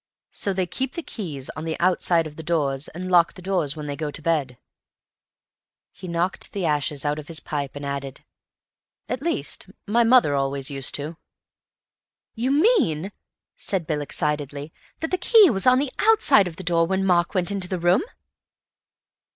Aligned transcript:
So 0.31 0.51
they 0.51 0.65
keep 0.65 0.93
the 0.93 1.03
keys 1.03 1.51
on 1.51 1.63
the 1.63 1.77
_out_side 1.79 2.25
of 2.25 2.35
the 2.35 2.41
doors, 2.41 2.87
and 2.87 3.11
lock 3.11 3.33
the 3.35 3.41
doors 3.43 3.75
when 3.75 3.85
they 3.85 3.95
go 3.95 4.09
to 4.09 4.19
bed." 4.19 4.57
He 5.91 6.07
knocked 6.07 6.53
the 6.53 6.65
ashes 6.65 7.05
out 7.05 7.19
of 7.19 7.27
his 7.27 7.39
pipe, 7.39 7.75
and 7.75 7.85
added, 7.85 8.21
"At 9.07 9.21
least, 9.21 9.69
my 9.85 10.03
mother 10.03 10.33
always 10.35 10.71
used 10.71 10.95
to." 10.95 11.17
"You 12.33 12.49
mean," 12.49 13.11
said 13.57 13.85
Bill 13.85 14.01
excitedly, 14.01 14.73
"that 15.01 15.11
the 15.11 15.19
key 15.19 15.51
was 15.51 15.67
on 15.67 15.77
the 15.77 15.91
outside 15.99 16.47
of 16.47 16.55
the 16.55 16.63
door 16.63 16.87
when 16.87 17.05
Mark 17.05 17.35
went 17.35 17.51
into 17.51 17.67
the 17.67 17.77
room?" 17.77 18.01